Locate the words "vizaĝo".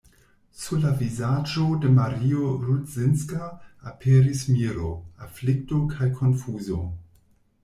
1.01-1.65